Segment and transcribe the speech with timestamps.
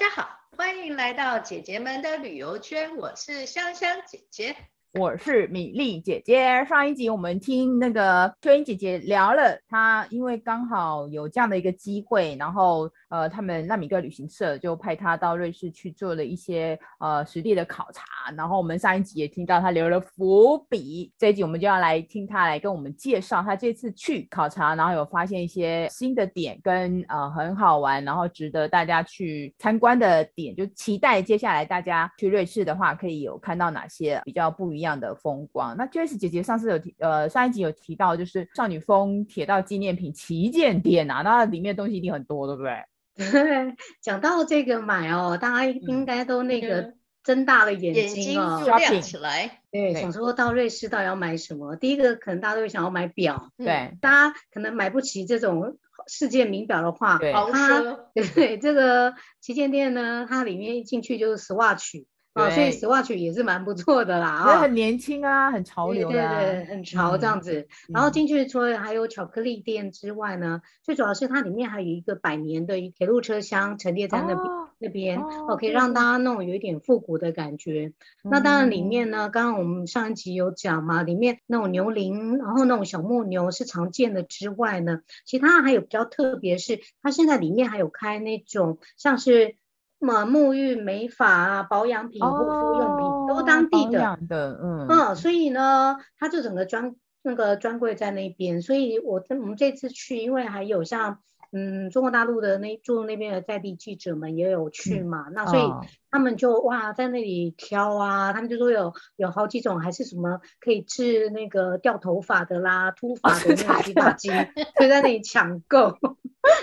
[0.00, 4.56] 大家好，欢迎来到姐姐们的旅游圈，我是香香姐姐。
[4.98, 6.64] 我是米粒姐姐。
[6.64, 18.02] 上一集我们听那个秋英姐姐聊了，她因为刚好有这样的一个机会，然后呃，他们纳米个旅行社就派她到瑞士去做了一些呃实地的考察。
[18.36, 34.80] 然后我们上一集也听到她留了伏笔，这一集我们就要来听她来跟我们介绍她这次去考察，然后有发现一些新的点跟呃很好玩，然后值得大家去参观的点，就期待接下来大家去瑞士的话，可以有看到哪些比较不一样。
[34.80, 35.76] 一样的风光。
[35.76, 42.82] 那 Joyce 姐姐上次有提，呃，上一集有提到，就是少女峰铁道纪念品旗舰店啊，那里面的东西一定很多，对不对？
[44.00, 49.60] 讲到这个买哦，大家应该都那个睁大了眼睛哦，刷屏起来。
[49.70, 51.76] 对，想说到瑞士到底要买什么？
[51.76, 57.98] 第一个可能大家都会想要买表，对，大家可能买不起这种世界名表的话，对，它
[58.34, 59.12] 对这个
[59.42, 62.06] 旗舰店呢，它里面一进去就是 Swatch。
[62.34, 67.60] 啊，所以 Swatch 也是蛮不错的啦， 啊，很年轻啊，很潮流的，啊，对对对，很潮这样子。
[67.60, 77.92] 嗯、然后进去除了还有巧克力店之外呢，嗯、最主要是它里面还有一个百年的铁路车厢陈列在那边，哦、那边，哦，可以让大家那种有一点复古的感觉。
[78.22, 89.56] 嗯、那当然里面呢，刚刚我们上一集有讲嘛，里面那种牛铃，然后那种小木牛是常见的之外呢，其他还有比较特别是，它现在里面还有开那种像是。
[90.00, 101.20] 什么沐浴美发啊，保养品、护肤用品、哦、都当地的，的嗯嗯，所以呢，它就整个专那个专柜在那边，所以我我们这次去，因为还有像。
[101.52, 105.68] 嗯，中国大陆的那住那边的在地记者们也有去嘛，嗯、那所以
[106.08, 114.32] 他们就、哦、哇在那里挑啊，他们就说有有好几种，还是什么可以治那个掉头发的啦、秃发的那个洗发精，
[114.78, 115.98] 就在那里抢购。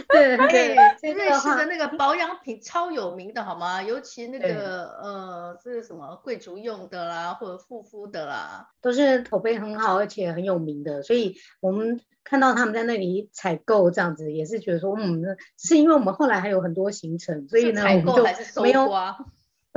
[0.10, 3.82] 对 对，瑞士的那个保养品超有名的，好吗？
[3.82, 12.00] 尤其那个呃，这是什么贵族用的啦，或者护肤的啦，都是口碑很好而且很有名的，所以我们。
[12.30, 15.24] 看到他们在那里采购这样子，也是觉得说，嗯，
[15.56, 18.86] 只是因为我们后来还有很多行程，所以呢，我们就没有。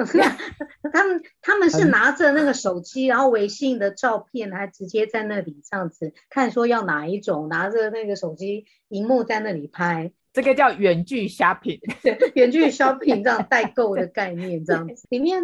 [0.93, 11.81] 他们他们是拿着那个手机，然后微信的照片，还直接在那里这样子看，说要哪一种，拿着那个手机荧幕在那里拍，这个叫远距 shopping，
[12.34, 15.06] 远距 shopping 这样代购的概念这样子。
[15.11, 15.43] 里面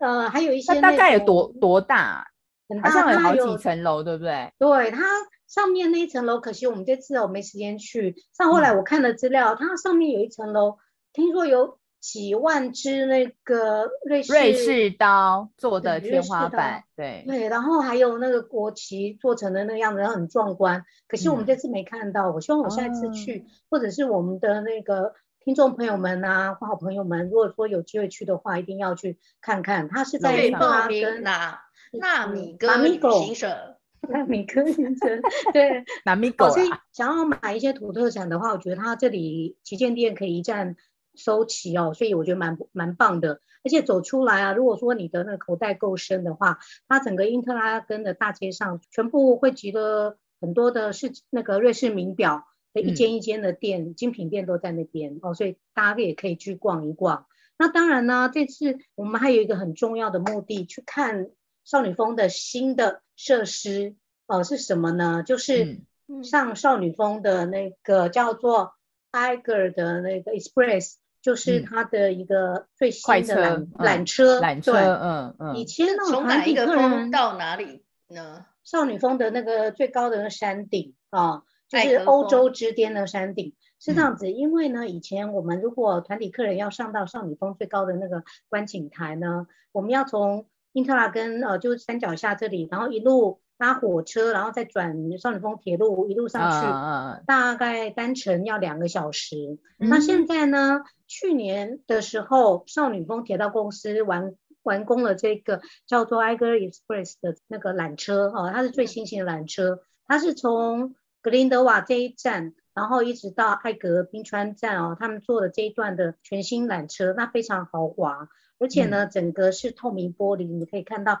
[0.00, 2.26] 呃还有一些，大概有多多大？
[2.68, 4.52] 很大，好像有好几层楼，对不对？
[4.58, 5.04] 对，它。
[5.50, 8.14] 上面那一层楼，可惜我们这次我没时间去。
[8.38, 10.78] 上后来我看了资料，嗯、它上面有一层楼，
[11.12, 20.84] 听说有几万支那个瑞士瑞士刀做的天花板，对对，然后还有那个国旗做成的那个样子，很壮观。
[21.06, 29.88] 可惜我们这次没看到，嗯、我希望我下一次去，哦、或者是我们的那个听众朋友们啊，或好朋友们，如果说有机会去的话，一定要去看看。
[29.88, 31.60] 它是在伊特拉根纳
[31.92, 33.76] 纳米哥旅行社。
[34.08, 35.20] 纳米哥先生，
[35.52, 36.48] 对，纳米狗。
[36.48, 40.74] 所以想要买一些土特产的话，我觉得他这里旗舰店可以一站
[41.14, 43.40] 收起哦，所以我觉得蛮蛮棒的。
[43.62, 57.26] 而且走出来啊，如果说你的那个口袋够深的话，它整个因特拉根的大街上全部汇集了很多的是那个瑞士名表的一间一间的店，嗯、精品店都在那边哦，所以大家也可以去逛一逛。
[57.58, 61.28] 那当然呢，这次我们还有一个很重要的目的，去看
[61.64, 63.96] 少女峰的新的设施。
[64.26, 65.24] 哦，是什么呢？
[65.26, 65.80] 就是
[66.22, 68.74] 上少女峰的那个叫做
[69.12, 74.40] Eiger 的那个 Express，就是它的一个最新的缆缆车。
[74.40, 75.56] 缆车，嗯嗯。
[75.56, 78.46] 以前呢，从哪一个峰到哪里呢？
[78.62, 84.30] 少女峰的那个最高的那个山顶啊，就是欧洲之巅的山顶，是这样子。
[84.30, 93.40] 因为呢，以前我们如果团体客人要上到少女峰最高的那个观景台呢，我们要从因特拉根呃，就是山脚下这里，然后一路。
[93.60, 99.58] 搭火车，然后再转少女峰铁路，一路上去，啊、大概单程要两个小时。
[99.78, 100.80] 嗯、那现在呢？
[101.06, 121.20] 去年的时候，少女峰铁道公司完完工了这个叫做 Eiger Express 的那个缆车，哦，它是最新型的缆车，它是从格林德瓦这一站，然后一直到艾格冰川站哦，他们做的这一段的全新缆车，那非常豪华，而且呢，嗯、整个是透明玻璃，你可以看到。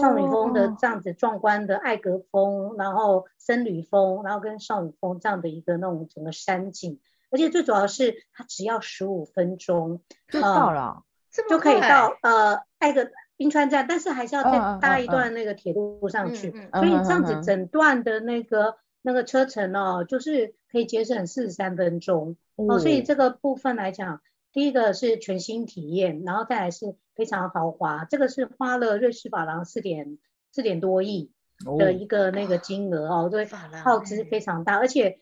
[0.00, 11.04] 少女峰的这样子壮观的艾格峰，然后僧侣峰，然后跟少女峰这样的一个那种整个山景，而且最主要是它只要十五分钟就到了，
[11.36, 24.20] 呃、就可以到呃艾格冰川站，但是还是要再搭一段那个铁路上去，所以这样子整段的那个那个车程哦，就是可以节省四十三分钟哦，所以这个部分来讲。
[24.52, 30.18] 第一个是全新体验，然后再来是非常豪华，这个是花了瑞士法郎四点
[30.50, 31.32] 四点多亿
[31.78, 33.46] 的一个那个金额哦，对，
[33.82, 35.20] 耗资非常大，而且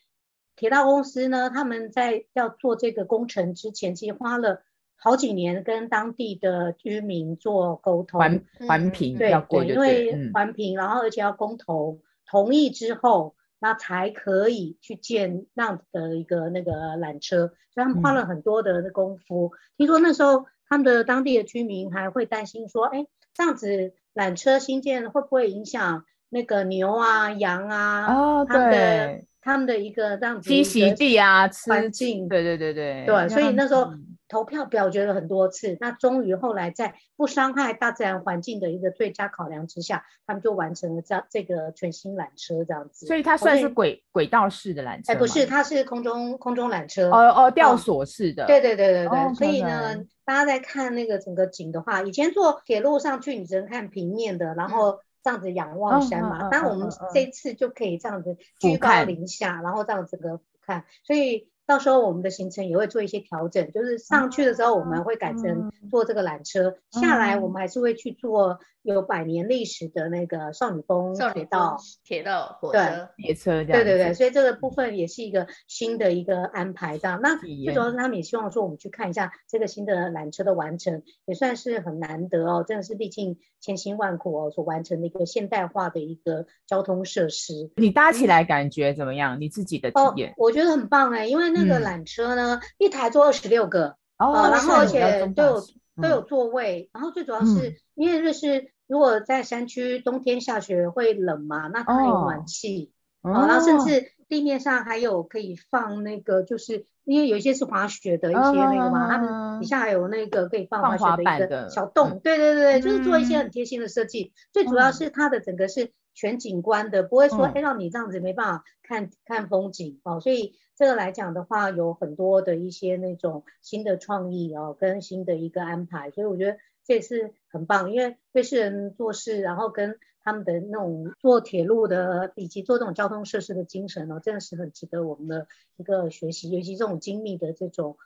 [0.56, 4.62] 铁道公司呢，他们在要做这个工程之前，其实花了
[4.96, 13.34] 好几年跟当地的居民做沟通，环环评对要过对，因为环评，然后而且要公投同意之后。
[13.60, 19.52] 那才可以去建那样的一个那个缆车，所以他们花了很多的功夫。
[19.54, 28.06] 嗯、听说那时候他们的当地的居民还会担心说，哎，这样子缆车新建会不会影响那个牛啊、羊啊？
[28.12, 33.92] 哦，对，他们的他们的一个这样子栖息地啊、环境，对对对对对，所以那时候。
[34.30, 43.06] 投票表决了很多次，那终于后来在不伤害大自然环境的一个最佳考量之下，他们就完成了这这个全新缆车这样子。
[43.06, 45.12] 所以它算是轨轨道式的缆车？
[45.12, 47.10] 哎，不是，它是空中空中缆车。
[47.10, 48.46] 哦哦，吊索式的。
[48.46, 49.18] 对对对对对。
[49.18, 56.48] 哦、所以呢，大家在看那个整个景的话，以前坐铁路上去，你只能看平面的，然后这样子仰望山嘛。
[56.52, 61.50] 但我们这次就可以这样子居高临下，然后这样子个俯瞰，所以。
[61.70, 73.64] 到时候我们的行程也会做一些调整，就是上去的时候我们会改成坐这个缆车，嗯、下来我们还是会去坐有百年历史的那个少女峰铁道铁道火车列车。
[73.64, 77.20] 对对对，所以这个部分也是一个新的一个安排这样。
[77.22, 87.70] 那最主要是他们也希望说我们去看一下这个新的缆车的完成，也算是很难得哦，真的是毕竟千辛万苦哦所完成的一个现代化的一个交通设施。
[87.76, 89.40] 你搭起来感觉怎么样？
[89.40, 90.30] 你自己的体验？
[90.30, 91.60] 哦，我觉得很棒哎，因为那。
[91.60, 95.62] 那个缆车呢，嗯、一台坐二十六个，哦、呃，然后而且都有
[96.02, 120.56] 都有座位，嗯、然后最主要是、嗯、因为瑞士如果在山区冬天下雪会冷嘛，那它有暖气，哦、然后甚至地面上还有可以放那个，就是因为有一些是滑雪的一些那个嘛，他们、哦、底下还有那个可以放滑雪的一个小洞，对对对，就是做一些很贴心的设计，嗯、最主要是它的整个是全景观的，不会说哎让你这样子没办法看看风景哦，所以。
[120.80, 126.56] 这个来讲的话，有很多的一些那种新的创意哦，跟新的一个安排，所以我觉得
[126.86, 127.92] 这也是很棒。
[127.92, 136.48] 因为瑞士人做事，然后跟他们的那种做铁路的以及做这种交通设施的精神哦，真的是很值得我们的一个学习。
[136.48, 137.98] 尤其这种精密的这种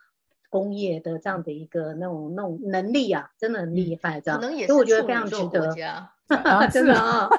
[0.49, 4.19] 工业的这样的一个那种那种能力啊，真的很厉害。
[4.19, 5.73] 这样，可能也是所以我觉得非常值得。
[6.73, 7.29] 真的啊。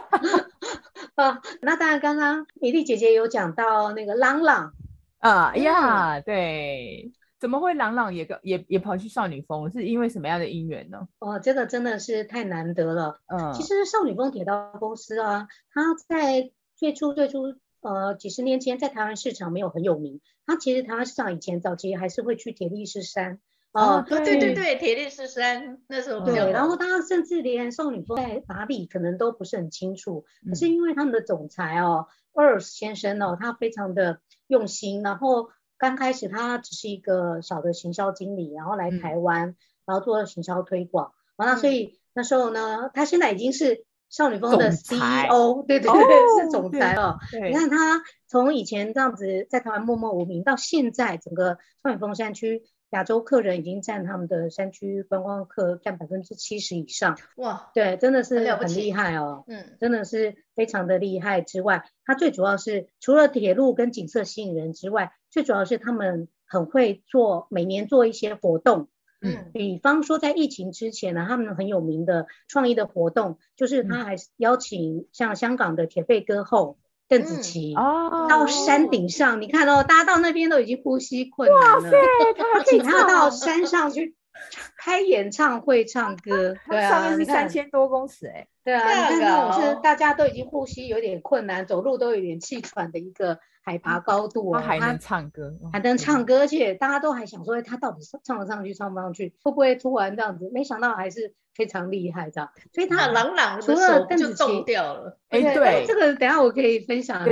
[1.17, 4.73] 啊， 那当然，刚刚米莉姐姐有讲到那个朗朗。
[5.19, 7.11] 啊、uh, 呀，对，
[7.41, 9.71] 怎么会朗朗也也也跑去少女峰？
[9.71, 11.09] 是因为什么样的因缘呢？
[11.19, 13.21] 哦，这个真的是太难得了。
[13.27, 20.21] 嗯，其实少女峰铁道公司啊，它在最初最初呃几十年前在台湾市场没有很有名。
[20.45, 23.41] 它其实台湾市场以前早期还是会去铁力士山。
[23.77, 30.25] 哦，对对对对，铁力士山那时候对，然后他甚至连少女峰在哪里可能都不是很清楚。
[30.47, 35.03] 嗯、可是因为他们的总裁哦，Urs 先生哦，他非常的用心。
[35.03, 41.13] 然后刚开始他只是一个小的行销经理，然后来台湾，嗯、然后做行销推广。
[41.37, 47.19] 完了，所以那时候呢，他现在已经是少女峰的 CEO，对对对，哦、 是总裁哦。
[47.47, 52.63] 你看他从以前这样子在台湾默默无名，到现在整个少女峰山区。
[52.91, 61.41] 亚洲客人已经占他们的山区观光客占百分之七十以上，哇，对，真的是很厉害哦，嗯，真的是非常的厉害。
[61.41, 68.89] 之外，它最主要是除了铁路跟景色吸引人之外，最主要是他们很会做，每年做一些活动，
[69.21, 76.79] 嗯，比方说在疫情之前呢，他们很有名的创意的活动，就是他还邀请像香港的铁肺歌后。
[77.09, 81.97] 邓紫棋、嗯、哦，到山顶上，你看哦，大家到那边都已经呼吸困难了，哇塞，
[82.37, 84.15] 他 请他到山上去
[84.79, 93.39] 开演唱会唱歌， 对啊，上面是三千多公尺哎，对啊，你看那种是大家都已经呼吸有点困难，走路都有点气喘的一个。
[93.69, 100.49] 海拔高度啊，他还能唱歌，还能唱歌，而且大家都还想说，他到底唱得上去，唱不上去，会不会突然这样子？
[100.55, 102.51] 没想到还是非常厉害，这样。
[102.73, 107.25] 所以他朗朗除了邓紫棋掉了，哎，对，这个等下我可以分享。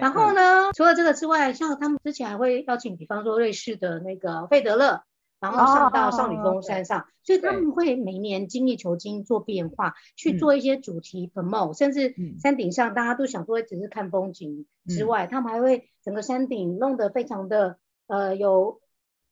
[0.00, 5.02] 然后呢，除了这个之外，像他们之前还会邀请，比方说瑞士的那个费德勒。
[5.40, 17.76] 然后上到少女峰山上，所以他们会每年精益求精做变化，去做一些主题 promote，甚至山顶上大家都想说只是看风景之外，他们还会整个山顶弄得非常的
[18.06, 18.80] 呃有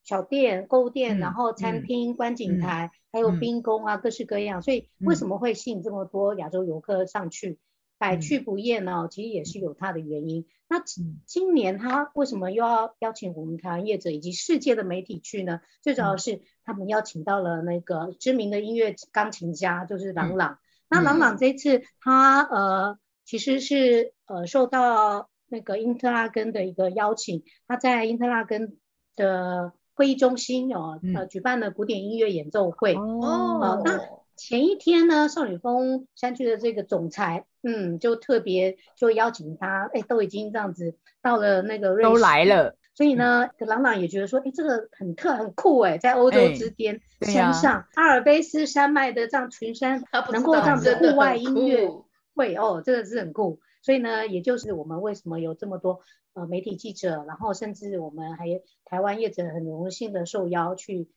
[0.03, 4.63] 小店、购物店，然后餐厅、观景台，还有冰宫啊，各式各样。
[4.63, 7.59] 所以为什么会吸引这么多亚洲游客上去？
[7.99, 10.45] 百去不厌哦，其实也是有它的原因。
[10.69, 10.83] 那
[11.25, 15.61] 今年他为什么又要邀请我们台湾业者以及世界的媒体去呢？
[15.83, 20.59] 最主要是他们邀请到了那个知名的音乐钢琴家，就是郎朗。
[20.89, 28.79] 那郎朗这次他呃其实是呃受到那个因特拉根的一个邀请，他在因特拉根
[29.15, 32.95] 的会议中心哦呃举办了古典音乐演奏会。
[32.95, 34.01] 哦，那
[34.37, 37.47] 前一天呢，少女峰山区的这个总裁。
[37.65, 51.89] 嗯，就特别就邀请他，哎，都已经这样子到了那个瑞士，都来了，所以呢，朗朗也觉得说，哎，这个很特很酷哎，在欧洲之巅山上，啊、阿尔卑斯山脉的这样群山，能够这样子户外音乐
[52.35, 53.61] 会哦，这个是很酷。
[53.83, 56.01] 所以呢，也就是我们为什么有这么多
[56.33, 58.47] 呃媒体记者，然后甚至我们还
[58.87, 61.11] 台湾业者很荣幸的受邀去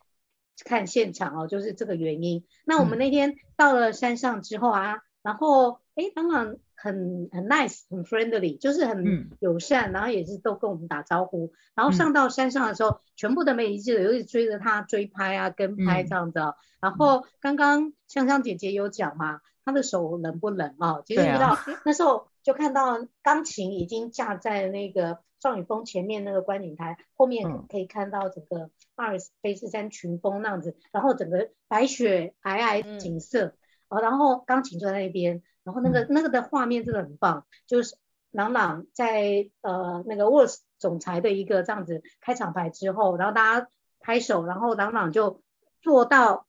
[0.66, 2.44] 看现场哦，就是这个原因。
[2.66, 5.80] 那我们那天到了山上之后啊，嗯、然后。
[5.96, 11.54] 哎，当然很很 nice，很 friendly，就是很友善，嗯、然后也是都跟我们打招呼。
[11.74, 16.40] 然后上到山上的时候，嗯、全部的媒体记者又追着他追拍啊，跟拍这样子。
[16.40, 21.02] 嗯、然后刚刚香香姐姐有讲嘛，她的手冷不冷啊？
[21.06, 33.56] 其实知道，啊、 那时候就看到钢琴已经架在那个少女峰前面那个观景台，后面可以看到整个阿尔卑斯山群峰那样子，然后整个白雪皑皑景色，
[33.90, 35.42] 嗯、然后钢琴就在那边。
[35.64, 37.98] 然后那个那个的画面真的很棒，就是
[38.30, 43.68] 郎朗在呃那个沃斯总裁的一个这样子开场白之后，然后大家
[44.00, 45.42] 拍手，然后郎朗就
[45.82, 46.46] 坐到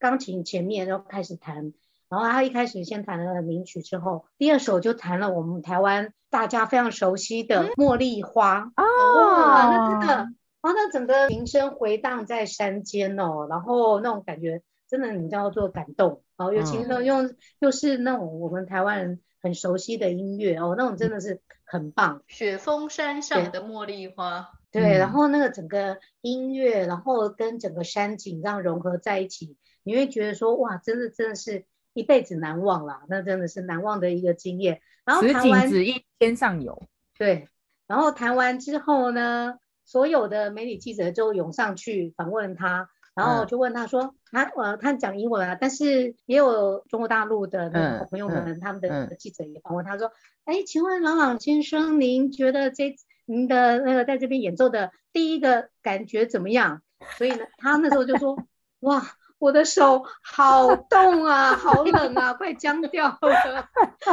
[0.00, 1.72] 钢琴前面，然后开始弹。
[2.08, 10.28] 然后他一开始先弹了名曲，之后第二首就弹了我们台湾大家非常熟悉的《茉莉花》哦，哇，那真的，然
[10.62, 16.22] 后那整个铃声回荡在山间哦，然后那种感觉真的你叫做感动。
[16.36, 22.22] 哦，尤其那用又又是那种我们台湾人很熟悉的音乐哦，那种真的是很棒。
[22.26, 31.64] 雪峰山上的茉莉花，对，然后那个整个音乐，然后跟整个山景这样融合在一起，你会觉得说哇，真的真的是
[31.96, 34.82] 一辈子难忘啦，那真的是难忘的一个经验。
[35.06, 36.82] 然后弹完，只应天上有。
[37.16, 37.48] 对，
[37.86, 39.54] 然后弹完之后呢，
[39.86, 42.90] 所有的媒体记者就涌上去访问他。
[43.14, 50.12] 然后就问他说，他呃，他讲英文啊，但是也有中国大陆的那个朋友们，嗯嗯、他们的记者也访问他说，
[50.44, 56.82] 哎，请问郎朗先生，您觉得这您的那个在这边演奏的第一个感觉怎么样？
[57.16, 58.36] 所以呢，他那时候就说，
[58.80, 59.02] 哇。
[59.38, 63.68] 我的手好冻啊，好冷啊，快僵掉了。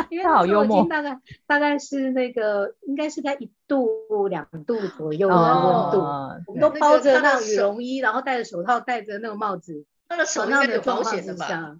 [0.10, 0.26] 因为
[0.56, 9.86] 我已经大概大概是那个，应该是在一度两度左右的温度，哦、我们都包着那种羽绒衣，然后戴着手套，戴着那个帽子。
[10.10, 11.78] 他的手套的保险的吧？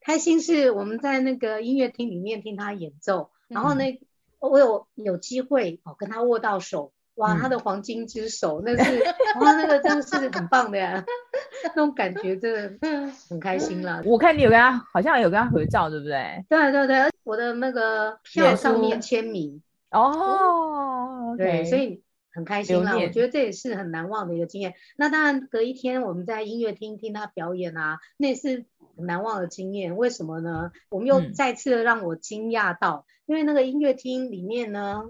[0.00, 4.00] 开心是我们在那个音乐厅里面听他演奏，然后那、嗯、
[4.38, 6.92] 我有有机会哦跟他握到手。
[7.16, 8.98] 哇，他的黄金之手，嗯、那是
[9.40, 11.04] 哇，那个真的是很棒的呀，
[11.62, 14.02] 那种感觉真的很开心了。
[14.04, 16.44] 我看你有跟他，好像有跟他合照，对不对？
[16.48, 22.02] 对对对，我的那个票上面签名哦，对所以
[22.32, 22.96] 很开心啦。
[22.96, 24.74] 我觉得这也是很难忘的一个经验。
[24.96, 28.64] 那当然，隔一天我们在音乐厅听他表演啊，那也是
[28.96, 29.96] 很难忘的经验。
[29.96, 30.72] 为什么呢？
[30.88, 35.04] 我们又再次的让我惊讶到，嗯、因为那个音乐厅里面呢。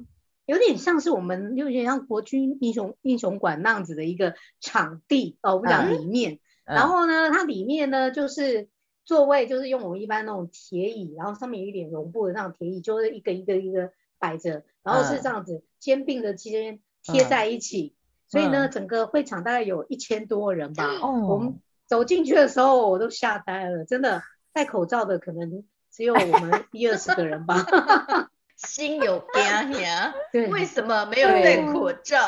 [0.47, 5.57] 有点像是我们，有点像国军英雄英雄馆那样子的一个场地哦。
[5.57, 8.69] 我们讲里面，嗯、然后呢，它里面呢就是
[9.05, 20.85] 座位，就是用我们一般那种铁椅，然后上面有一点绒布的那种铁椅，就是一个一个一个摆着，然后是这样子肩并着肩贴在一起，嗯、所以呢，整个会场大概有一千多人吧。
[21.03, 24.23] 哦，我们走进去的时候，我都吓呆了，真的
[24.53, 27.65] 戴口罩的可能只有我们一二十个人吧。
[28.57, 29.87] 心有惊惊，
[30.33, 32.19] 对，为什么没有戴口罩？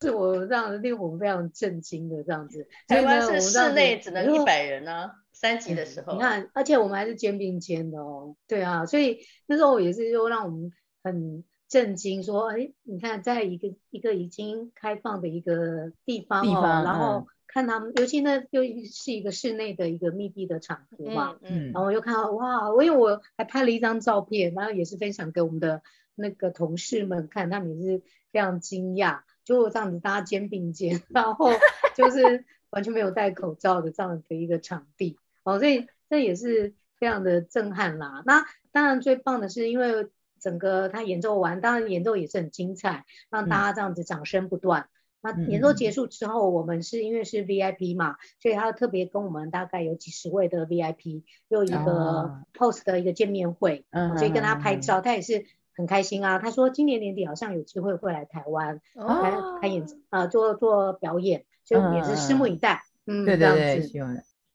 [0.00, 2.68] 是我让令我们非常震惊的这样子。
[2.86, 6.12] 台湾是室内只能一百人呢、啊，三级的时候。
[6.12, 8.36] 你看，而且我们还是肩并肩的哦。
[8.46, 10.70] 对啊，所以那时候也是又让我们
[11.02, 17.26] 很震惊，说，哎，你看，在一个一个已经开放的一个地方哦，地方然后。
[17.56, 25.80] 嗯看他们，尤其呢又是一个室内的一个密闭的场合嘛，嗯，嗯，然后我又看到哇，我因为我还拍了一张照片，然后也是分享给我们的
[26.14, 31.50] 那个同事们看，他们也是非常惊讶，就这样子大家肩并肩，然后
[31.94, 38.22] 就是 完全没有戴口罩的这样的一个场地，哦，所以这也是非常的震撼啦。
[38.26, 40.08] 那当然最棒的是，因为
[40.38, 44.90] 整个他演奏完，当然演奏也是很精彩，让大家这样子掌声不断。
[45.22, 55.44] 那演奏结束之后，我们是因为是 VIP 嘛，所以他特别跟我们大概有几十位的 VIP 有一个 post 的一个见面会，嗯，所以跟他拍照，他也是
[55.74, 56.38] 很开心啊。
[56.38, 62.82] 他说今年年底好像有机会会来台湾开开演啊，做做表演，所以也是拭目以待。
[63.06, 64.02] 嗯，对对对。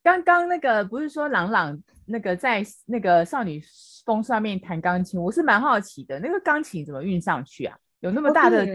[0.04, 3.62] 刚刚那个不是说朗朗那个在那个少女
[4.04, 7.78] 峰上面弹钢琴，我是蛮好奇的，那个钢琴怎么运上去啊？
[8.00, 8.66] 有那么大的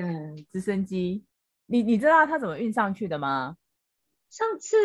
[0.52, 1.24] 直升机？
[1.66, 3.56] 你你知道他怎么运上去的吗？
[4.30, 4.76] 上次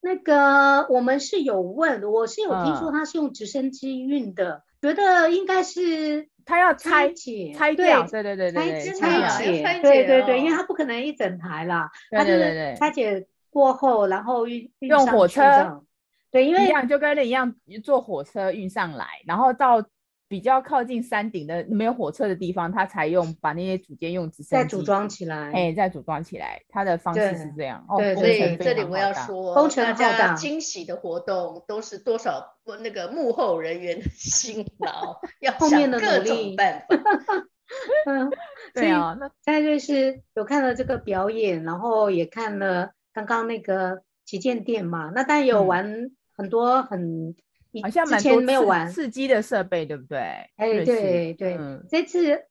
[0.00, 15.82] 那个我们是有问，我是有听说他是用直升机运的，嗯、觉得应该是他要拆解拆掉，对对对对对，拆解，对对对，因为他不可能一整台啦，他就是拆解过后，然后运用火车，
[16.30, 19.84] 对，因为一样就跟那一样坐火车运上来，然后到。
[20.28, 27.86] 比较靠近山顶的没有火车的地方，他才用把那些组件用直升机再组装起来，哎，再组装起来，他的方式是这样。
[27.96, 36.96] 对，所以这里我要说，工程大家惊喜的活动都是多少那个幕后人员的 辛劳，要想各种办法。
[38.06, 38.30] 嗯，
[38.74, 47.36] 对啊，那在瑞士有看了这个表演，然后也看了刚刚那个旗舰店嘛，那当然有玩很多很。
[47.82, 50.18] 好像蛮多没有玩刺激的设备，对不对？
[50.56, 52.44] 哎，对对，嗯、这次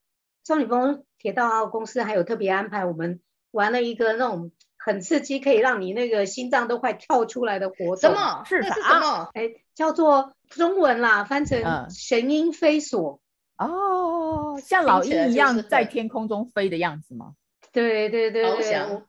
[0.43, 3.19] 少女峰铁道公司还有特别安排，我们
[3.51, 7.97] 玩了一个那种很刺激，可以让你那个心脏都快跳出来的活动。
[7.97, 8.43] 什么？
[8.45, 8.73] 是啥？
[8.75, 9.29] 什么？
[9.33, 13.21] 哎，叫做中文啦，翻成神鹰飞索。
[13.57, 17.33] 嗯、哦，像老鹰一样在天空中飞的样子吗？
[17.71, 19.01] 对对对对，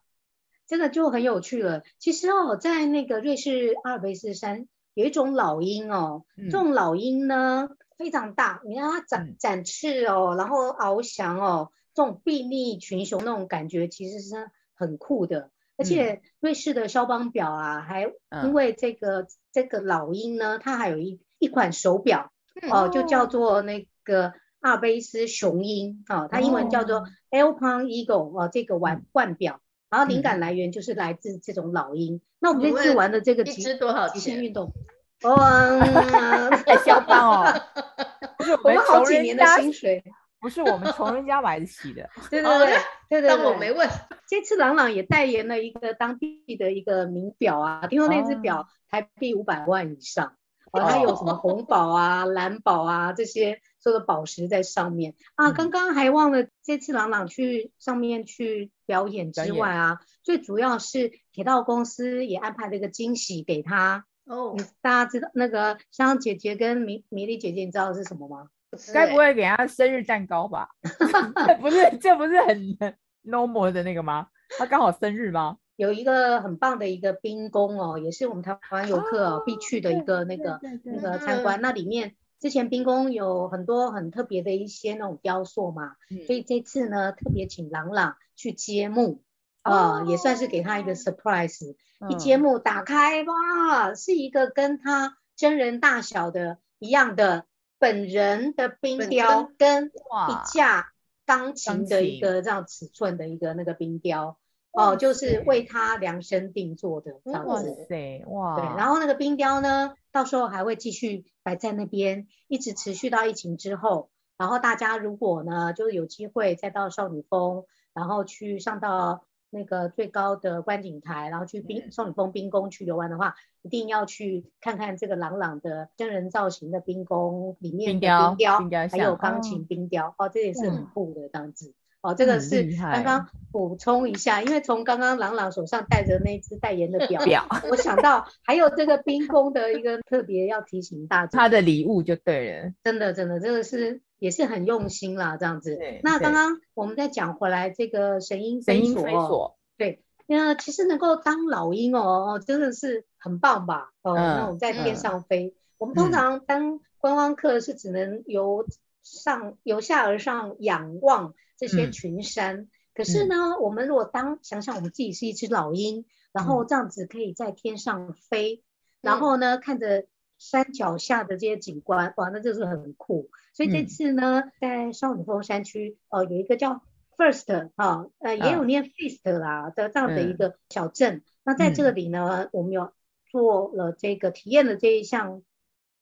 [0.67, 1.83] 真的就很有趣了。
[1.99, 4.67] 其实哦，在那个瑞士阿尔卑斯山。
[4.97, 15.51] 有一种老鹰哦，这种老鹰呢、嗯、非常大，你看它展展翅哦，然后翱翔哦，这种睥睨群雄那种感觉其实是很酷的。
[15.77, 18.11] 而且瑞士的肖邦表啊，还
[18.43, 22.31] 因为这个、嗯、这个老鹰呢，它还有一一款手表
[22.71, 32.21] 哦，就叫做那个阿尔卑斯雄鹰哦，它英文叫做 Alpine Eagle 哦，这个腕腕表，然后灵感来源就是来自这种老鹰。
[32.39, 34.71] 那我们这次玩的这个极限运动，
[35.23, 35.79] 哇，
[36.65, 37.61] 太嚣张哦！
[38.37, 40.03] 不是我们好几年的薪水，
[40.39, 42.07] 不是我们穷人家买得起的。
[42.29, 42.77] 对对对
[43.09, 43.89] 对对，当我没问。
[44.29, 50.33] 这次朗朗也代言了一个当地的一个名表啊，听说那只表台币五百万以上，
[50.79, 55.51] 哦，它有什么红宝啊、蓝宝啊这些所有的宝石在上面啊。
[55.51, 64.55] 刚刚还忘了，这次朗朗去上面去表演之外啊，最主要是铁道公司也安排了一个惊喜给他哦。
[64.81, 68.47] 大家知道那个香香姐姐跟米米莉姐姐，你知道是什么吗？
[68.93, 70.69] 该不会给他生日蛋糕吧？
[71.61, 72.77] 不是，这不是很
[73.23, 74.27] normal 的那个吗？
[74.57, 75.57] 他刚好生日吗？
[75.77, 81.61] 有一个很棒的一个冰宫哦，也是我们台湾游客哦必去的一个那个那个参观。
[81.61, 85.93] 那里面之前冰宫有很多很特别的一些那种雕塑嘛，
[86.25, 88.17] 所以这次呢特别请朗朗。
[88.39, 89.23] 去揭幕
[89.63, 91.75] 啊、呃，也算是给他一个 surprise。
[92.07, 97.45] 一揭幕打开，哇，是一个跟他真人大小的一样的
[97.79, 100.91] 本人的冰雕，跟一架
[101.25, 104.37] 钢琴的一个这样尺寸的一个那个冰雕
[104.77, 107.85] 哦、呃，就是为他量身定做的这样子。
[108.27, 114.09] 哇，对，然后那个冰雕呢，到时候还会继续摆在那边，一直持续到疫情之后。
[114.37, 117.65] 然后大家如果呢，就是有机会再到少女峰。
[117.93, 128.59] 然后去上到那个最高的观景台，然后去冰少女峰冰宫去游玩的话，一定要去看看这个朗朗的真人造型的冰宫里面的冰雕，
[128.91, 131.73] 还有钢琴冰雕哦，哦，这也是很酷的这样子、嗯、
[132.07, 132.15] 哦。
[132.17, 144.01] 这个是刚刚补充一下，因为从刚刚朗朗手上戴着那只代言的表，表我想到还有这个冰宫的一个特别要提醒大家，他的礼物就对了，真的真的这个是。
[144.19, 145.77] 也是很用心啦，这样子。
[146.01, 153.91] 那刚刚我们再讲回来，这个神鹰飞索，飞索对，那其实能够当老鹰哦，真的是很棒吧？
[154.01, 155.49] 哦，嗯、那种在天上飞。
[155.49, 158.65] 嗯、我们通常当观光客是只能由
[159.11, 168.63] 上由下而上仰望这些群山，嗯、可是呢，嗯、我们如果当想想我们自己是一只老鹰，然后这样子可以在天上飞，嗯、
[169.01, 170.05] 然后呢看着。
[170.39, 173.31] 山脚下的这些景观，哇，那就是很酷。
[173.53, 176.83] 所以这次呢，嗯、在少女峰山区，呃，有一个叫
[177.17, 181.15] First 啊、哦，呃，也有念 Feast 啦的这样的一个小镇。
[181.15, 182.91] 嗯、那在这里呢，嗯、我们有
[183.31, 185.41] 做了这个体验的这一项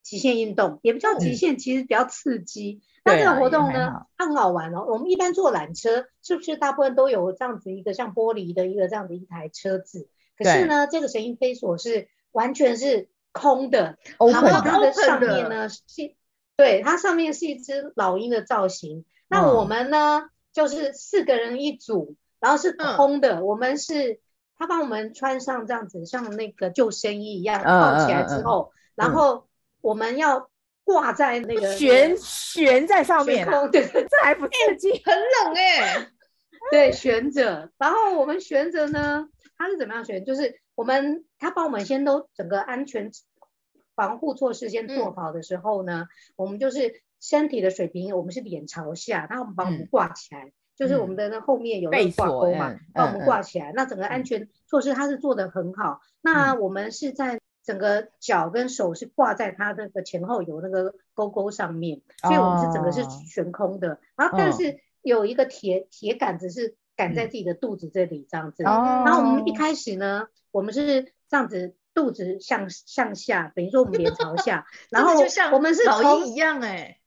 [0.06, 2.82] 极限运动，也不叫极限，其实比较刺激。
[3.04, 4.86] 那这个活动呢，它很好玩哦。
[4.88, 10.08] 我们一般坐缆车，是不是大部分都有这样子一个像玻璃的一个这样的一台车子？
[10.38, 15.82] 可是呢，这个神鹰飞索是完全是空的，然后它的上面呢是，
[16.56, 19.06] 对，它上面是一只老鹰的造型。
[19.28, 23.44] 那我们呢，就是四个人一组，然后是空的。
[23.44, 24.20] 我们是
[24.58, 29.45] 他帮我们穿上这样子，像那个救生衣一样套起来之后，然后
[29.86, 30.50] 我们要。
[30.88, 36.08] 挂在那个悬悬在上面，对，这还不刺激，很冷哎。
[36.70, 40.24] 对，悬着，然后我们悬着呢，它是怎么样悬？
[40.24, 43.10] 就是我们他帮我们先都整个安全
[43.96, 53.72] 防护措施先做好的时候呢，我们就是身体的水平，我们是脸朝下，然后我们把我们挂起来，就是我们的那后面有那个挂钩嘛，把我们挂起来。
[53.74, 56.00] 那整个安全措施它是做得很好。
[56.22, 57.40] 那我们是在。
[57.66, 64.00] 整个脚跟手是挂在它那个前后有那个勾勾上面，所以我们是整个是悬空的。
[64.16, 68.62] 然后但是有一个铁铁杆子是杆在自己的肚子这里这样子。
[68.62, 74.68] 然后我们一开始呢，我们是这样子，肚子向向下，等于说我们脸朝下。
[74.92, 75.16] 然后
[75.52, 77.00] 我们是老鹰一样哎。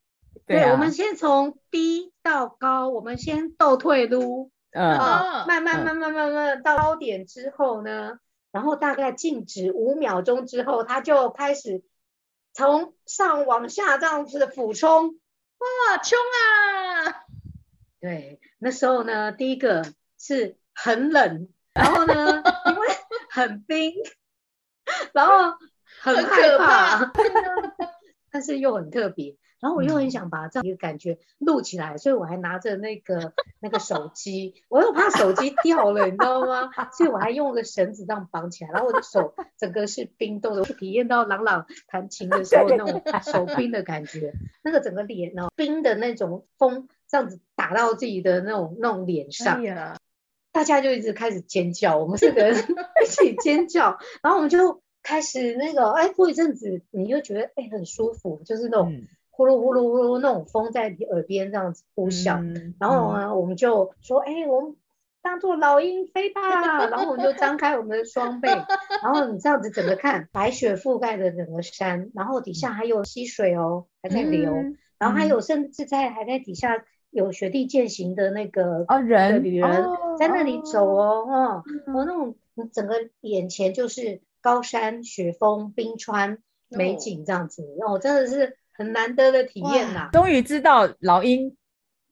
[0.45, 8.19] 对，我们先从低到高，我们先倒退撸，啊，慢慢慢慢慢慢到高点之后呢。
[8.51, 11.83] 然后大概静止五秒钟之后，他就开始
[12.53, 15.19] 从上往下这样子俯冲，
[15.59, 17.25] 哇，冲啊！
[17.99, 19.85] 对，那时候呢，第一个
[20.17, 22.87] 是很冷，然后呢，因为
[23.29, 23.93] 很冰，
[25.13, 25.57] 然后
[26.01, 27.11] 很害怕，
[28.31, 29.35] 但是又很特别。
[29.59, 36.71] 然后我又很想把这样一个感觉录起来，所以我还拿着那个那个手机，我又怕手机掉了，你知道吗？
[36.93, 49.61] 所以我还用个绳子这样绑起来，然后我的手整个是冰冻的，我体验到朗朗弹琴的时候那种手冰的感觉，那个整个脸呢，冰的那种风这样子打到自己的那种那种脸上，
[50.53, 52.55] 大家就一直开始尖叫，我们四个人
[53.03, 59.01] 一起尖叫，然后我们就开始那个，哎，过一阵子你就觉得哎很舒服，就是那种。
[59.39, 64.75] 呼噜呼噜呼噜，那种风在你耳边这样子呼啸，嗯、然后呢，我们就说，哎、欸，我们
[65.21, 66.41] 当做老鹰飞吧，
[66.89, 79.85] 然后我们就张开我们的双臂，然后你这样子整个看，白雪覆盖的整个山，然后底下还有溪水哦，还在流，嗯、然后还有甚至在还在底下有雪地践行的那个啊人的旅人
[80.19, 82.35] 在那里走哦，哦，我、哦、那种
[82.73, 88.57] 整个眼前就是高山雪峰冰川美景这样子，哦，真的是。
[88.79, 90.09] 很难得的体验呐！
[90.13, 91.53] 终于知道老鹰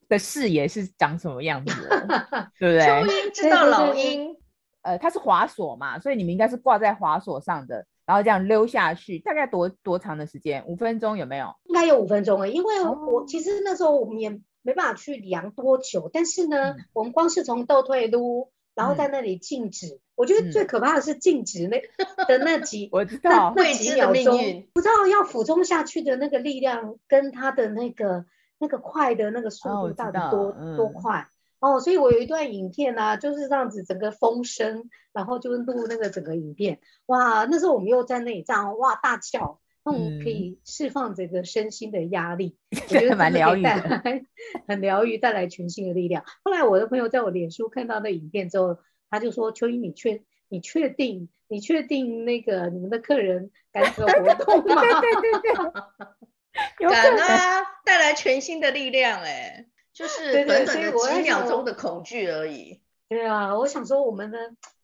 [0.10, 2.86] 的视野是长什么样子了， 对不对？
[2.86, 4.36] 秋鹰知道老鹰，
[4.82, 10.66] 呃，它是滑索嘛，所以你们应该是挂在滑索上的，然后这样溜下去，大概多多长的时间？
[10.68, 11.56] 五分钟有没有？
[11.64, 14.30] 应该有五分钟诶，因为我其实那时候我们也
[14.62, 19.88] 没办法去量多久，但是呢，嗯、我们光是从倒退噜，然后在那里静止。
[19.88, 21.80] 嗯我觉得最可怕的是静止那
[22.26, 28.26] 的那几， 我知道那几秒钟，不知道要俯冲下去的那个力量跟他的那个
[28.58, 31.28] 那个快的那个速度到底多、哦、多快？
[31.60, 39.60] 哦，所以我有一段影片啊，就是这样子整个风声，然后就录那个整个影片，哇，那时候我们又在那里这样哇大叫，
[39.92, 43.70] 可以释放这个身心的压力， 嗯、我觉得蛮疗愈的，
[44.68, 46.24] 很疗愈，带来全新的力量。
[46.44, 48.78] 后来我的朋友在我脸书看到那影片之后。
[49.10, 54.82] 他就说：“秋英，你确你确定你确定那个你们的客人敢这个活动吗？
[55.00, 55.54] 对对对
[56.78, 62.82] 对，敢 啊，带来全新的力量哎，就是短短的几秒钟的恐惧而已。
[63.08, 64.38] 对啊，我想说我们的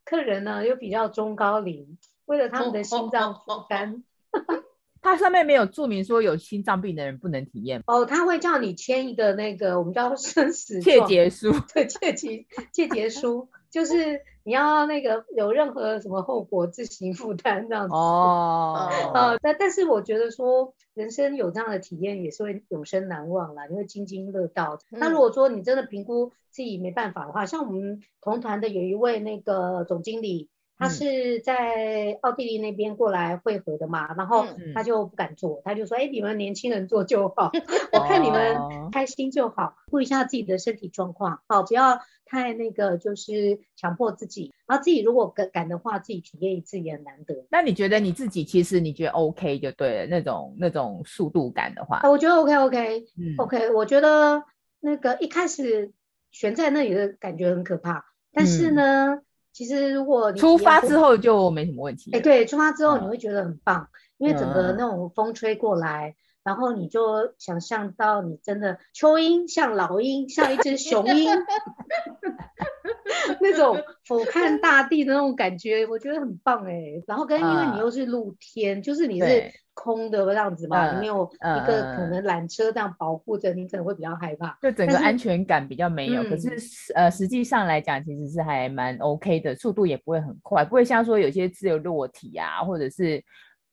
[0.06, 4.06] 客人呢又比较中高龄，为了他们的心脏负担，
[5.04, 24.80] 它上面没有注明说有心脏病的人不能体验哦，他会叫你签一个那个我们叫生死切结书， 对，切结切结书。”就是你要那个有任何什么后果自行负担这样子哦，呃，但但是我觉得说人生有这样的体验也是会永生难忘啦，你会津津乐道。
[24.92, 30.50] 嗯、那如果说你真的评估自己没办法的话，像我们同团的有一位那个总经理。
[30.84, 37.52] 他是在奥地利那边过来汇合的嘛，然后他就不敢做，他就说：“哎，你们年轻人做就好，
[37.94, 38.58] 我看你们
[38.92, 44.54] 开心就好，顾一下自己的身体状况，好，不要太那个，就是强迫自己。
[44.68, 47.46] 然后自己如果敢敢的话，自己体验一次也很难得。
[47.50, 54.44] 那你觉得你自己其实你觉得 OK 就对了，那种那种速度感的话，我觉得 OK OK，嗯，OK，我觉得
[54.82, 55.94] 那个一开始
[56.32, 59.22] 悬在那里的感觉很可怕，但是呢。
[59.54, 62.12] 其实如果你出发之后就没什么问题。
[62.12, 63.88] 哎，对，出发之后你会觉得很棒，嗯、
[64.18, 66.16] 因为整个那种风吹过来。
[66.46, 71.30] 嗯然后你就想象到你真的秋鹰像老鹰，像一只雄鹰，
[73.40, 77.02] 那种俯瞰大地的那种感觉，我觉得很棒哎。
[77.08, 86.24] 然后跟因为你又是露天，嗯、就是你是空的这样子嘛，你没有一个可能缆车这样保护着，你可能会比较害怕，就整个安全感比较没有。
[86.24, 86.50] 是可是
[86.94, 93.24] 呃，实际上来讲，其实是还蛮 OK 的，速度也不会很快，不会像说有些自由落体啊，或者是。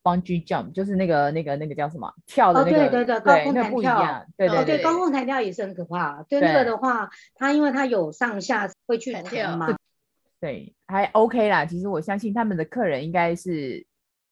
[0.03, 6.23] Bungee jump 就是那个那个那个叫什么跳的那个，对对对，高空弹跳，对对对，高空弹跳也是很可怕。
[6.29, 9.77] 对那个的话，它因为它有上下会去弹嘛，
[10.41, 11.67] 对，还 OK 啦。
[11.67, 13.87] 其实我相信他们的客人应该是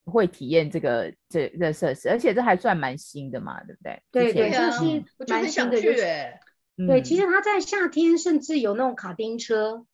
[0.05, 4.03] 会体验这个这这设施，而且这还算蛮新的嘛，对不对？
[4.11, 5.79] 对对，就是蛮新的。
[6.87, 9.85] 对，其实它在夏天甚至有那种卡丁车，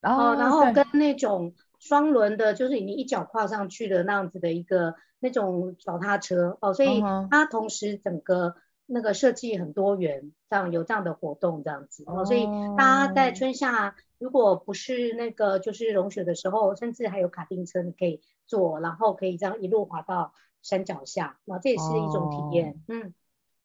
[0.00, 1.54] 然后然后跟那种
[1.84, 4.94] 双轮的，就是你一脚跨上去的那样子的一个。
[5.20, 6.58] 那种脚踏车。
[6.60, 12.04] 哦，所以它同时整个那个设计很多元，这样有这样的活动这样子。
[12.06, 22.72] 哦，所以大家在春夏如果不是那个就是融雪的时候，甚至还有卡丁车你可以坐，然后可以这样一路滑到山脚下，那这也是一种体验。
[22.72, 23.14] 哦、嗯，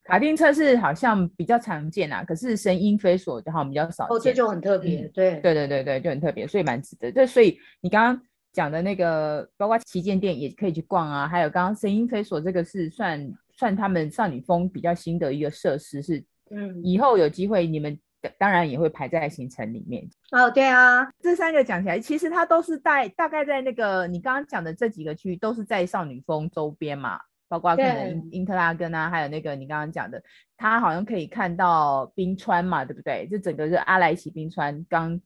[0.09, 4.17] 卡丁车是好像比较常见啊，可是神鹰飞索好像比较少见。
[4.17, 7.11] 哦，这就很特别，嗯、对对对对对，就很特别，所以蛮值得。
[7.11, 8.21] 对所以你刚刚。
[8.51, 17.97] 讲的那个，包括旗舰店也可以去逛啊，还有刚刚神鹰飞索这个是算算他们少女峰比较新的一个设施，是嗯，以后有机会你们
[18.39, 20.03] 当然也会排在行程里面。
[20.31, 27.19] 哦，对啊，这三个讲起来，其实它都是在大概在那个你刚刚讲的这几个区域都是在少女峰周边嘛，
[27.49, 30.23] 包括可能因因特拉根啊，还有那个你刚刚讲的，
[30.55, 33.27] 它好像可以看到冰川嘛，对不对？
[33.29, 35.19] 就整个是阿莱奇冰川刚。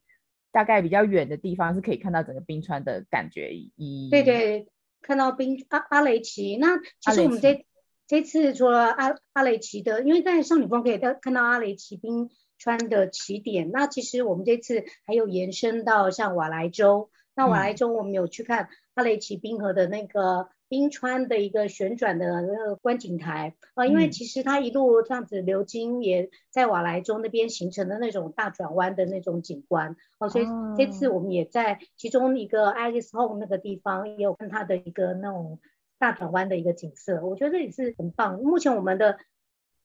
[0.54, 4.68] 大概比较远的地方是可以看到整个冰川的感觉，一对对，
[5.02, 6.56] 看到冰阿阿雷奇。
[6.58, 7.66] 那其实我们这
[8.06, 13.72] 这次除了阿阿雷奇的，因为在少女峰可以到看到阿雷奇冰川的起点。
[13.72, 20.50] 那其实我们这次还有延伸到像瓦莱州，那瓦莱州我们有去看阿雷奇冰河的那个。
[20.68, 30.46] 冰川的一个旋转的那个观景台啊，因为其实它一路这样子流经，也在瓦莱州那边形成的那种大转弯的那种景观哦，所以
[30.76, 35.60] 这次我们也在其中一个 Alice Home 那个地方也有看它的一个那种
[35.98, 38.38] 大转弯的一个景色，我觉得这也是很棒。
[38.40, 39.18] 目前我们的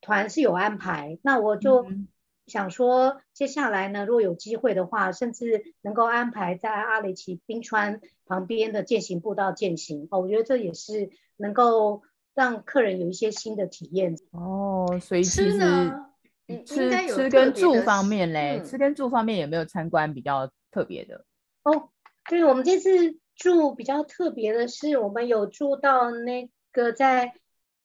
[0.01, 1.85] 团是有安排，那我就。
[2.49, 12.01] 嗯想说，接下来呢，如果有机会的话，甚至能够安排在阿雷奇冰川旁边的践行步道践行哦，我觉得这也是能够
[12.33, 14.99] 让客人有一些新的体验哦。
[14.99, 15.59] 所以其实
[16.65, 21.23] 吃吃吃跟住方面嘞，嗯、吃跟住方面有没有参观比较特别的？
[21.61, 21.89] 哦，
[22.27, 27.35] 对，我们这次住比较特别的是，我们有住到那个在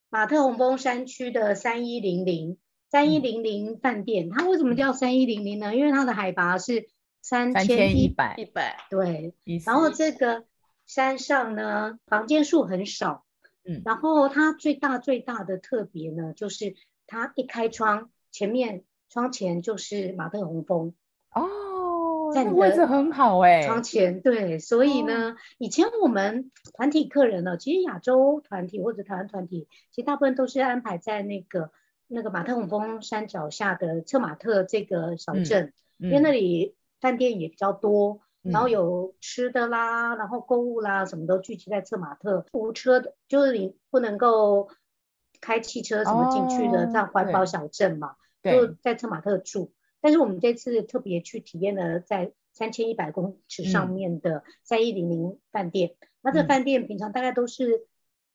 [0.08, 2.56] 马特洪峰山区的三一零零。
[2.94, 5.74] 三一零零饭店，它为什么叫三一零零呢？
[5.74, 6.86] 因为它的海拔是
[7.20, 9.34] 三千一百一百，对。
[9.66, 10.44] 然后这个
[10.86, 13.24] 山上呢，房间数很少，
[13.64, 13.82] 嗯。
[13.84, 16.76] 然后它最大最大的特别呢，就是
[17.08, 20.94] 它一开窗，前面窗前就是马特洪峰
[21.34, 24.60] 哦，在你的位置很好哎，窗前对。
[24.60, 31.72] 所以呢，哦、以前我们团体客人呢，其实亚洲团体或者台湾团体，其实大部分都是安排在那个。
[32.06, 42.44] 那个马特洪峰山脚下的策马特这个小镇，嗯嗯、因为那里饭店也比较多，嗯、然后有吃的啦，然后购物啦，什么都聚集在策马特。
[42.52, 44.68] 无车的，就是你不能够
[45.40, 49.72] 开汽车什么进去的，哦、这样环保小镇嘛，就在策马特住。
[50.00, 55.96] 但是我们这次特别去体验了在三千一百公尺上面的三一零零饭店。
[56.00, 57.86] 嗯、那这饭店平常大概都是。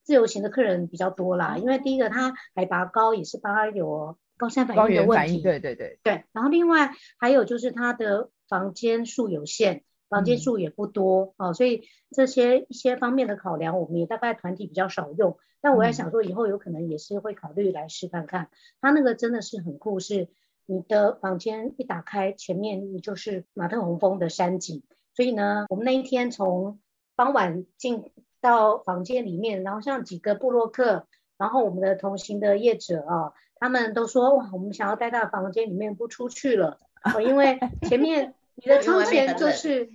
[0.10, 5.40] 自由行的客人比较多啦，因为第一个它海拔高，也是怕它有高山反应的问题。
[5.40, 6.24] 对对对对。
[6.32, 15.38] 然后另外还有就是它的房间数有限，房间数也不多啊、嗯哦，所以这些一些方面的考量，我们也大概团体比较少用。
[15.62, 18.50] 但我在想说，以后有可能也是会考虑来试看看。
[18.82, 20.30] 它、嗯、那个真的是很酷，是
[20.66, 24.82] 你的房间一打开，前面你就是马特洪峰的山景。
[25.14, 26.80] 所以呢，我们那一天从
[27.16, 28.12] 傍晚进。
[28.42, 36.78] 到房间里面，然后像几个布洛克，然后我们的同行的业者啊，他们都说哇，我们想要待在房间里面不出去了，
[37.14, 39.90] 哦，因为前面 你的窗前就是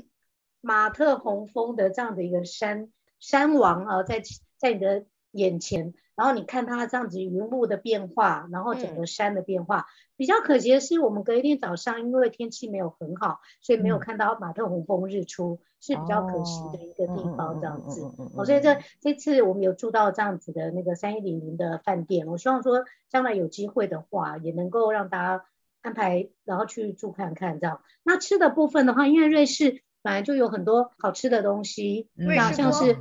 [0.61, 4.23] 马特洪峰的这样的一个山山王啊，在
[4.57, 9.81] 在你的眼前，然后你看它这样子云雾的变化，然后整个山的变化。
[9.81, 17.61] 嗯、比较可惜的是，我们隔一天早上因为天气没有很好，所以没有看到马特洪峰日出，嗯、是比较可惜的一个地方。
[17.61, 18.03] 这样子，
[18.37, 25.45] 哦，所以这这次我们有住到这样子的那个三一零零的饭店，我希望说将来有机会的话，也能够让大家
[25.83, 27.81] 安排，然后去住看看这样。
[28.05, 32.97] 那吃的部分的话，因为瑞士本来就有很多好吃的东西，那、嗯、像是，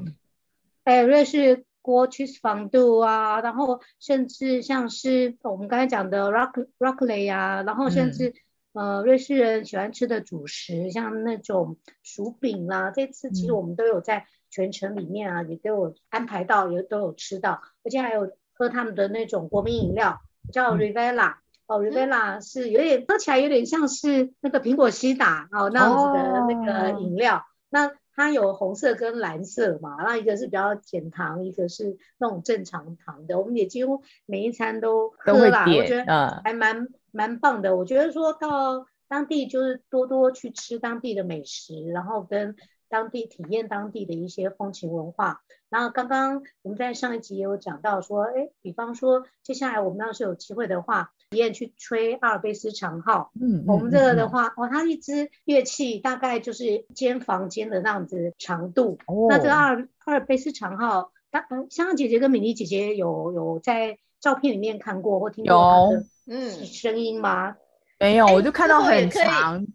[0.84, 1.65] 哎，瑞士。
[1.83, 8.33] 锅 cheese fondue 啊，然后甚至像是我们刚才讲的 rock raclette 啊，然后甚至、
[8.71, 20.21] 嗯、呃瑞士人喜欢吃的主食，像那种薯饼啦、啊，这次其实我们都有在全程里面啊，嗯、也都有安排到，也都有吃到，而且还有喝他们的那种国民饮料，
[20.53, 21.35] 叫 Rivella、嗯、
[21.67, 27.91] 哦 Rivella 是有点喝起来有点像是那个苹果西打哦那样子的那个饮料，哦、那。
[28.15, 33.39] 它有红色跟蓝色嘛，那一个是比较减糖，一个是那种正常糖的。
[33.39, 37.76] 我们也几乎每一餐都喝啦，我觉得还蛮、嗯、蛮棒的。
[37.76, 42.56] 我觉得说到当地就是多多去吃当地的美食，然后跟。
[42.89, 66.65] 当地体验当地的一些风情文化，然后刚刚我们在上一集也有讲到说，哎，比方说接下来我们要是有机会的话，体验去吹阿尔卑斯长号，嗯，我们这个的话，嗯、哦，它一支乐器大概就是一间房间的那样子长度，哦、那这个阿尔阿尔卑斯长号，当嗯，香香姐姐跟米妮姐姐有有在照片里面看过或听过它的嗯。
[66.65, 67.55] 声音吗？
[67.99, 69.65] 没有，我就看到很长。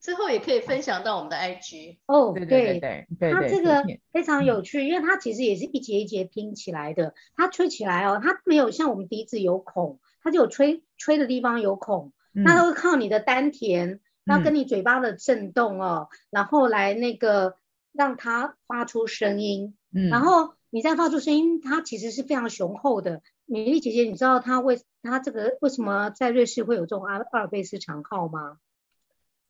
[0.00, 7.12] 之后也可以分享到我们的 IG 哦，对对对，它这个非常有趣，因为它其实也是一节一节拼起来的。
[7.36, 12.12] 它吹起来哦，它没有像我们笛子有孔，它就有吹吹的地方有孔，
[12.44, 17.56] 它都靠你的丹田，要跟你嘴巴的震动哦，然后来那个
[17.92, 19.74] 让它发出声音。
[19.90, 23.22] 嗯，然后你再发出声音，它其实是非常雄厚的。
[23.46, 28.58] 美丽姐姐，你知道它为它这个为什么在瑞士会有这种阿阿尔卑斯长号吗？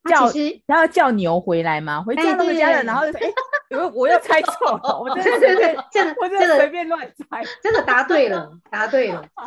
[0.08, 0.30] 叫，
[0.66, 2.04] 然后叫牛回来吗？
[2.04, 3.18] 回家了，回家了，然后就
[3.68, 9.46] 说，哎，我我又猜错了，我对对对，这个我这个随便乱猜，这个答对了，答对了， 它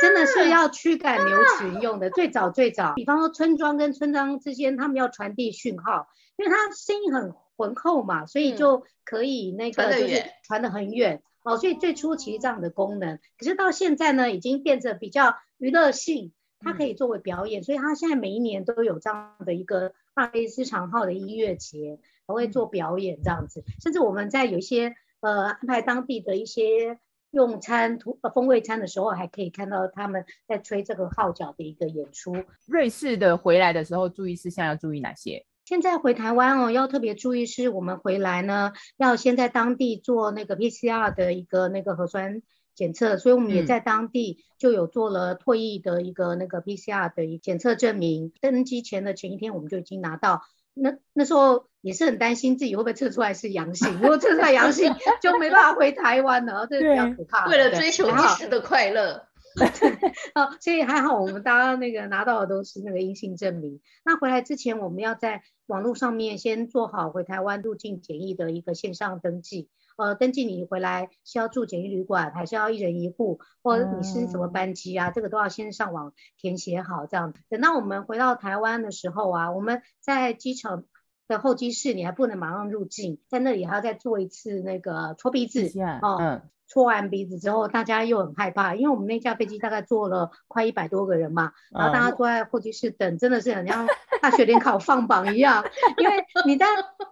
[0.00, 16.32] 真的是要驱赶牛群用的，最早最早，比方说村庄跟村庄之间，他们要传递讯号，因为它声音很浑厚嘛，所以就可以那个就是传得很远哦，所以最初其实这样的功能，可是到现在呢，已经变成比较娱乐性。
[16.60, 23.64] 它可以作为表演，嗯、所以它现在每一年都有这样的一个阿尔卑斯长号的音乐节，还会做表演这样子。
[23.82, 26.98] 甚至我们在有一些呃安排当地的一些
[27.30, 32.36] 用餐图呃风味餐的时候，还可以看到他们在吹这个号角的一个演出。
[32.66, 35.44] 瑞士的回来的时候，注意事项要注意哪些？
[35.64, 42.42] 现在回台湾哦，要特别注意是，我们回来呢要先在当地做那个 PCR 的一个那个核酸。
[42.74, 48.32] 检测，所以我们也在当地就有做了退役的一个那个 PCR 的检测证明。
[48.40, 50.42] 登机前的前一天，我们就已经拿到。
[50.74, 57.50] 那那时候也是很担心自己会不会测出来是阳性，如果测出来阳性， 就没办法回台湾了，这是比较可怕的。
[57.50, 59.26] 为了追求一时的快乐，
[60.34, 63.80] 哦，所以还好我们大家那个拿到的都是那个阴性证明。
[64.04, 69.68] 那回来之前，我们要在网络上面先做好回台湾入境检疫的一个线上登记。
[69.96, 75.08] 呃，登记你回来是要住检疫旅馆，还是要一人一户，或者你是什么班机啊？
[75.08, 77.34] 嗯、这个都要先上网填写好，这样。
[77.48, 80.84] 等到我们回到台湾的时候啊，我们在机场
[81.28, 85.70] 的候机室，你还不能马上入境，在那里还要再做一次那个搓鼻子，
[86.02, 86.42] 哦、嗯。
[86.70, 93.86] 搓完鼻子之后，大家又很害怕，因为我们那架飞机大概坐了快一百多个人嘛，然后大家坐在候机室等，真的是很像
[94.20, 95.64] 大学联考放榜一样，
[95.96, 96.12] 因为
[96.44, 96.66] 你在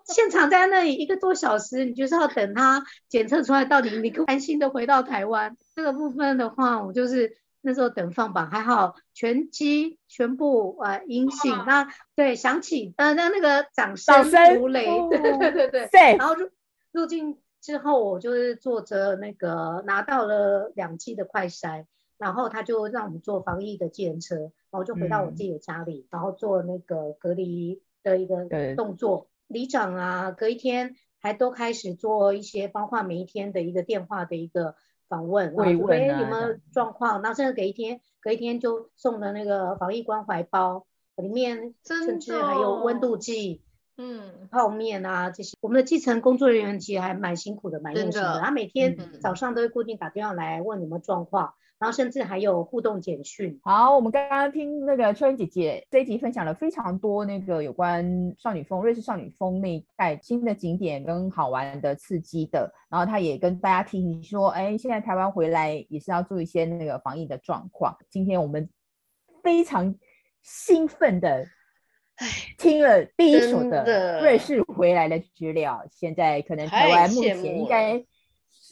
[0.04, 5.56] 现场在那里一个多小时，你就是要等他检测出来到底你可安心的回到台湾。
[5.74, 11.52] 这个部分的话，我就是那时候等放榜，还好全机全部呃阴性。
[11.66, 16.48] 那对响起呃那那个掌声如雷，对对对对对，对然后入
[16.92, 17.36] 入境。
[17.62, 29.26] 之后我就是坐着那个拿到了两剂的快筛，然后他就让我们坐防疫的计程车，然后就回到我自己的家里，嗯、然后做那个隔离的一个动作。
[29.48, 34.76] 里对长啊，隔一天还都开始做一些，包括每一天的一个电话的一个
[35.08, 37.22] 访问，慰问有没有状况？
[37.22, 43.62] 然后甚至隔一天，隔一天就送的那个防疫关怀包，里面甚至还有温度计。
[43.98, 48.34] 嗯，泡面啊这些，我们的基层工作人员其实还蛮辛苦的，蛮用心的。
[48.34, 51.54] 的他每天早上都会固定打电话来问你们状况。
[51.78, 53.60] 嗯然后甚至还有互动简讯。
[53.62, 62.72] 好，我们刚刚听那个秋英姐姐这一集分享了非常多那个有关少女峰、瑞士少女峰那一带新的景点跟好玩的、刺激的。
[62.88, 67.94] 然后她也跟大家提醒说，哎，现在台湾回来也是要做一些那个防疫的状况。
[68.08, 68.66] 今天我们
[69.42, 69.94] 非常
[70.42, 71.46] 兴奋的，
[72.16, 75.84] 哎，听了第一手的瑞士回来的资料。
[75.90, 78.02] 现在可能台湾目前应该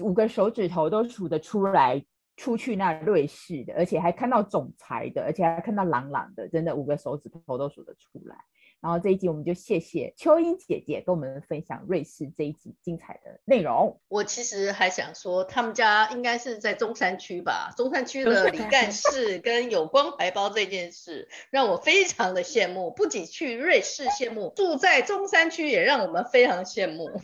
[0.00, 2.02] 五个手指头都数得出来。
[2.36, 8.36] 出去那瑞士的，而且还看到总裁的，而且还看到朗朗的，真的五个手指头都数得出来。
[8.80, 13.98] 然后这一集我们就谢谢秋英姐姐跟我们分享瑞士这一集精彩的内容。
[14.08, 17.72] 我其实还想说，他们家应该是在中山区吧？
[17.78, 22.90] 中山区的李干事跟有光怀包这件事，让我非常的羡慕。
[22.90, 27.22] 不仅去瑞士羡慕，住在中山区也让我们非常羡慕。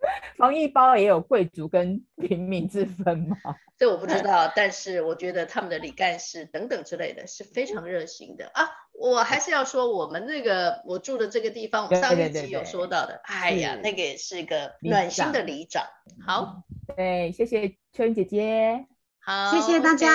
[0.38, 3.36] 防疫包也有贵族跟平民之分吗？
[3.78, 8.68] 这我不知道，但是我觉得他们的李干事等等之类的是非常热心的啊！
[8.92, 15.84] 我还是要说，我们那个我住的这个地方，我上一集有说到的，哎呀，那个也是一个暖心的里长。
[16.26, 16.62] 好，
[16.96, 18.86] 对，谢谢秋英姐姐，
[19.20, 20.08] 好，谢谢大家，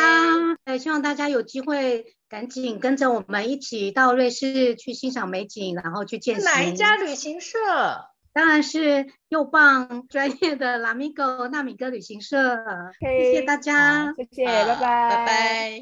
[0.65, 6.43] 对，希望大家有机会赶紧跟着我们一起到瑞士去欣赏美景，然后去见识。
[6.43, 7.57] 哪一家旅行社？
[8.33, 12.55] 当然是又棒专业的 Lamigo 纳米哥旅行社，
[12.99, 15.81] 谢谢大家，谢谢，拜拜，拜拜。